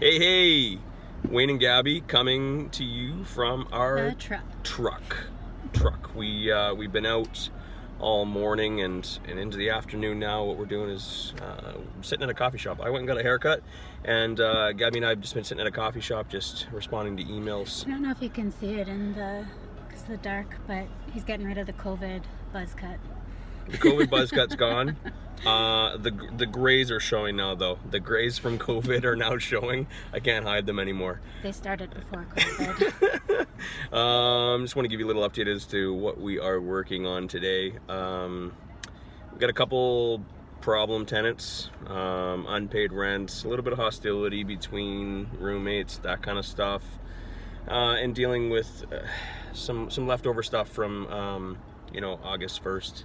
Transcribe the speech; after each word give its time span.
Hey, 0.00 0.16
hey! 0.20 0.78
Wayne 1.28 1.50
and 1.50 1.58
Gabby 1.58 2.02
coming 2.02 2.70
to 2.70 2.84
you 2.84 3.24
from 3.24 3.66
our 3.72 4.12
truck. 4.12 4.62
truck. 4.62 5.16
Truck. 5.72 6.14
We 6.14 6.52
uh, 6.52 6.72
we've 6.72 6.92
been 6.92 7.04
out 7.04 7.50
all 7.98 8.24
morning 8.24 8.80
and 8.82 9.18
and 9.26 9.40
into 9.40 9.56
the 9.56 9.70
afternoon 9.70 10.20
now. 10.20 10.44
What 10.44 10.56
we're 10.56 10.66
doing 10.66 10.90
is 10.90 11.34
uh, 11.42 11.72
sitting 12.00 12.22
at 12.22 12.30
a 12.30 12.34
coffee 12.34 12.58
shop. 12.58 12.80
I 12.80 12.90
went 12.90 12.98
and 12.98 13.08
got 13.08 13.18
a 13.18 13.24
haircut, 13.24 13.64
and 14.04 14.38
uh, 14.38 14.70
Gabby 14.70 14.98
and 14.98 15.06
I 15.06 15.08
have 15.08 15.20
just 15.20 15.34
been 15.34 15.42
sitting 15.42 15.60
at 15.60 15.66
a 15.66 15.72
coffee 15.72 16.00
shop, 16.00 16.28
just 16.28 16.68
responding 16.70 17.16
to 17.16 17.24
emails. 17.24 17.84
I 17.84 17.90
don't 17.90 18.02
know 18.02 18.12
if 18.12 18.22
you 18.22 18.30
can 18.30 18.52
see 18.52 18.74
it 18.74 18.86
in 18.86 19.14
the 19.14 19.44
because 19.88 20.04
the 20.04 20.18
dark, 20.18 20.46
but 20.68 20.86
he's 21.12 21.24
getting 21.24 21.44
rid 21.44 21.58
of 21.58 21.66
the 21.66 21.72
COVID 21.72 22.22
buzz 22.52 22.72
cut. 22.72 22.98
The 23.68 23.78
COVID 23.78 24.10
buzz 24.10 24.30
cut's 24.30 24.54
gone. 24.54 24.96
Uh, 25.46 25.96
the 25.98 26.10
the 26.36 26.46
grays 26.46 26.90
are 26.90 27.00
showing 27.00 27.36
now 27.36 27.54
though. 27.54 27.78
The 27.90 28.00
grays 28.00 28.38
from 28.38 28.58
COVID 28.58 29.04
are 29.04 29.16
now 29.16 29.38
showing. 29.38 29.86
I 30.12 30.20
can't 30.20 30.44
hide 30.44 30.66
them 30.66 30.78
anymore. 30.78 31.20
They 31.42 31.52
started 31.52 31.90
before 31.94 32.26
COVID. 32.36 33.46
um, 33.96 34.64
just 34.64 34.74
want 34.74 34.84
to 34.84 34.88
give 34.88 35.00
you 35.00 35.06
a 35.06 35.08
little 35.08 35.28
update 35.28 35.46
as 35.46 35.64
to 35.66 35.94
what 35.94 36.20
we 36.20 36.38
are 36.38 36.60
working 36.60 37.06
on 37.06 37.28
today. 37.28 37.74
Um, 37.88 38.52
we 39.32 39.38
got 39.38 39.50
a 39.50 39.54
couple 39.54 40.24
problem 40.60 41.06
tenants, 41.06 41.70
um, 41.86 42.46
unpaid 42.48 42.92
rents, 42.92 43.44
a 43.44 43.48
little 43.48 43.62
bit 43.62 43.72
of 43.72 43.78
hostility 43.78 44.44
between 44.44 45.28
roommates, 45.38 45.98
that 45.98 46.22
kind 46.22 46.38
of 46.38 46.44
stuff, 46.44 46.82
uh, 47.68 47.94
and 47.94 48.14
dealing 48.14 48.50
with 48.50 48.84
uh, 48.92 48.98
some 49.52 49.90
some 49.90 50.06
leftover 50.06 50.42
stuff 50.42 50.68
from 50.68 51.06
um, 51.08 51.58
you 51.92 52.00
know 52.00 52.18
August 52.24 52.62
first, 52.62 53.04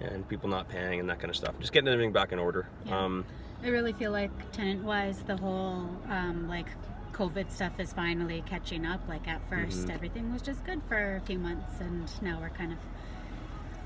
and 0.00 0.26
people 0.28 0.48
not 0.48 0.68
paying 0.68 1.00
and 1.00 1.08
that 1.10 1.18
kind 1.20 1.30
of 1.30 1.36
stuff. 1.36 1.54
Just 1.60 1.72
getting 1.72 1.88
everything 1.88 2.12
back 2.12 2.32
in 2.32 2.38
order. 2.38 2.66
Yeah. 2.86 3.04
Um, 3.04 3.24
I 3.62 3.68
really 3.68 3.92
feel 3.92 4.10
like 4.12 4.30
tenant-wise, 4.52 5.22
the 5.26 5.36
whole 5.36 5.88
um, 6.08 6.48
like 6.48 6.66
COVID 7.12 7.50
stuff 7.50 7.78
is 7.78 7.92
finally 7.92 8.42
catching 8.46 8.86
up. 8.86 9.00
Like 9.08 9.28
at 9.28 9.40
1st 9.50 9.86
Mhm. 9.86 9.90
everything 9.94 10.32
was 10.32 10.40
just 10.42 10.64
good 10.64 10.80
for 10.88 11.16
a 11.16 11.20
few 11.20 11.38
months, 11.38 11.80
and 11.80 12.10
now 12.22 12.40
we're 12.40 12.48
kind 12.50 12.72
of 12.72 12.78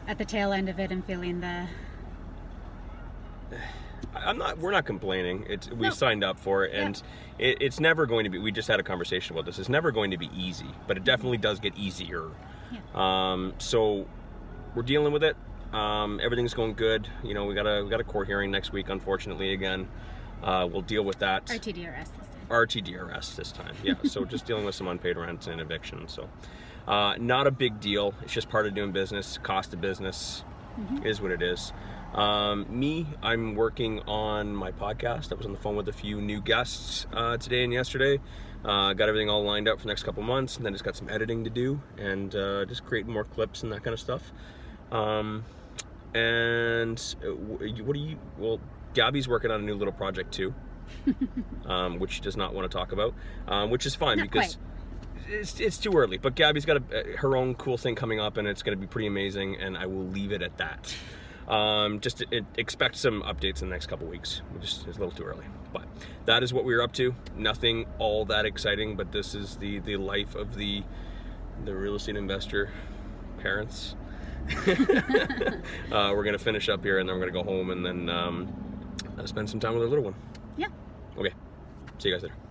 at 0.06 0.18
the 0.18 0.24
tail 0.24 0.52
end 0.52 0.68
of 0.68 0.78
it 0.78 0.92
and 0.92 1.04
feeling 1.04 1.40
the 1.40 1.66
I'm 4.14 4.38
not. 4.38 4.58
We're 4.58 4.70
not 4.70 4.84
complaining. 4.84 5.44
It's 5.48 5.68
we 5.70 5.88
No. 5.88 5.90
signed 5.90 6.22
up 6.22 6.38
for 6.38 6.64
it, 6.64 6.72
and 6.72 7.02
it, 7.38 7.58
it's 7.60 7.80
never 7.80 8.06
going 8.06 8.22
to 8.24 8.30
be. 8.30 8.38
We 8.38 8.52
just 8.52 8.68
had 8.68 8.78
a 8.78 8.82
conversation 8.82 9.34
about 9.34 9.44
this. 9.46 9.58
It's 9.58 9.68
never 9.68 9.90
going 9.90 10.12
to 10.12 10.16
be 10.16 10.30
easy, 10.36 10.68
but 10.86 10.96
it 10.96 11.02
definitely 11.02 11.38
does 11.38 11.58
get 11.58 11.76
easier. 11.76 12.28
Um, 12.94 13.54
so 13.58 14.06
we're 14.76 14.82
dealing 14.82 15.12
with 15.12 15.24
it. 15.24 15.36
Um, 15.72 16.20
everything's 16.22 16.54
going 16.54 16.74
good. 16.74 17.08
You 17.22 17.34
know, 17.34 17.44
we 17.46 17.54
got 17.54 17.66
a 17.66 17.82
we 17.82 17.90
got 17.90 18.00
a 18.00 18.04
court 18.04 18.26
hearing 18.26 18.50
next 18.50 18.72
week. 18.72 18.88
Unfortunately, 18.88 19.52
again, 19.52 19.88
uh, 20.42 20.68
we'll 20.70 20.82
deal 20.82 21.02
with 21.04 21.18
that. 21.18 21.46
RTDRS 21.46 21.96
this 22.04 22.08
time. 22.08 22.48
RTDRS 22.50 23.36
this 23.36 23.52
time. 23.52 23.74
Yeah. 23.82 23.94
so 24.04 24.24
just 24.24 24.46
dealing 24.46 24.64
with 24.64 24.74
some 24.74 24.88
unpaid 24.88 25.16
rent 25.16 25.46
and 25.46 25.60
eviction. 25.60 26.06
So 26.08 26.28
uh, 26.86 27.14
not 27.18 27.46
a 27.46 27.50
big 27.50 27.80
deal. 27.80 28.14
It's 28.22 28.32
just 28.32 28.48
part 28.48 28.66
of 28.66 28.74
doing 28.74 28.92
business. 28.92 29.38
Cost 29.42 29.72
of 29.72 29.80
business 29.80 30.44
Mhm. 30.78 31.04
is 31.06 31.20
what 31.20 31.30
it 31.30 31.40
is. 31.40 31.72
Um, 32.14 32.66
me, 32.68 33.06
I'm 33.22 33.54
working 33.54 34.00
on 34.08 34.54
my 34.56 34.72
podcast. 34.72 35.32
I 35.32 35.36
was 35.36 35.46
on 35.46 35.52
the 35.52 35.58
phone 35.58 35.76
with 35.76 35.88
a 35.88 35.92
few 35.92 36.20
new 36.20 36.40
guests 36.40 37.06
uh, 37.12 37.36
today 37.36 37.62
and 37.64 37.72
yesterday. 37.72 38.20
Uh, 38.64 38.92
got 38.92 39.08
everything 39.08 39.28
all 39.30 39.44
lined 39.44 39.68
up 39.68 39.78
for 39.78 39.84
the 39.84 39.88
next 39.88 40.02
couple 40.04 40.22
months, 40.24 40.56
and 40.56 40.64
then 40.66 40.72
just 40.72 40.84
got 40.84 40.96
some 40.96 41.08
editing 41.08 41.44
to 41.44 41.50
do 41.50 41.80
and 41.98 42.34
uh, 42.34 42.64
just 42.64 42.84
creating 42.84 43.12
more 43.12 43.22
clips 43.24 43.62
and 43.62 43.70
that 43.72 43.82
kind 43.84 43.94
of 43.94 44.00
stuff. 44.00 44.32
Um, 44.92 45.44
and 46.14 47.16
uh, 47.24 47.30
what 47.30 47.94
do 47.94 48.00
you? 48.00 48.18
Well, 48.38 48.60
Gabby's 48.94 49.28
working 49.28 49.50
on 49.50 49.60
a 49.60 49.64
new 49.64 49.74
little 49.74 49.92
project 49.92 50.32
too, 50.32 50.54
um, 51.66 51.98
which 51.98 52.12
she 52.12 52.20
does 52.20 52.36
not 52.36 52.54
want 52.54 52.70
to 52.70 52.76
talk 52.76 52.92
about, 52.92 53.14
um, 53.48 53.70
which 53.70 53.86
is 53.86 53.94
fine 53.94 54.18
Not 54.18 54.30
because 54.30 54.56
it's, 55.28 55.60
it's 55.60 55.78
too 55.78 55.92
early. 55.92 56.18
But 56.18 56.34
Gabby's 56.34 56.64
got 56.64 56.76
a, 56.76 57.16
her 57.18 57.36
own 57.36 57.54
cool 57.56 57.76
thing 57.76 57.94
coming 57.94 58.20
up, 58.20 58.36
and 58.36 58.46
it's 58.46 58.62
going 58.62 58.76
to 58.76 58.80
be 58.80 58.86
pretty 58.86 59.08
amazing. 59.08 59.56
And 59.56 59.76
I 59.76 59.86
will 59.86 60.06
leave 60.06 60.32
it 60.32 60.42
at 60.42 60.56
that. 60.58 60.94
Um, 61.48 62.00
just 62.00 62.18
to, 62.18 62.26
it, 62.30 62.44
expect 62.56 62.96
some 62.96 63.22
updates 63.22 63.60
in 63.60 63.68
the 63.68 63.74
next 63.74 63.86
couple 63.86 64.06
weeks. 64.06 64.40
Just 64.60 64.86
it's 64.86 64.96
a 64.96 65.00
little 65.00 65.14
too 65.14 65.24
early, 65.24 65.44
but 65.72 65.84
that 66.24 66.42
is 66.42 66.54
what 66.54 66.64
we're 66.64 66.80
up 66.80 66.92
to. 66.92 67.14
Nothing 67.36 67.86
all 67.98 68.24
that 68.26 68.46
exciting, 68.46 68.96
but 68.96 69.12
this 69.12 69.34
is 69.34 69.56
the 69.56 69.80
the 69.80 69.96
life 69.96 70.36
of 70.36 70.54
the 70.54 70.82
the 71.64 71.74
real 71.74 71.96
estate 71.96 72.16
investor 72.16 72.70
parents. 73.40 73.94
uh, 75.92 76.12
we're 76.14 76.24
gonna 76.24 76.38
finish 76.38 76.68
up 76.68 76.82
here, 76.82 76.98
and 76.98 77.08
then 77.08 77.16
we're 77.16 77.26
gonna 77.26 77.44
go 77.44 77.44
home, 77.44 77.70
and 77.70 77.84
then 77.84 78.08
um, 78.08 78.52
spend 79.24 79.48
some 79.48 79.60
time 79.60 79.74
with 79.74 79.82
our 79.82 79.88
little 79.88 80.04
one. 80.04 80.14
Yeah. 80.56 80.68
Okay. 81.16 81.32
See 81.98 82.08
you 82.08 82.14
guys 82.14 82.22
later. 82.22 82.43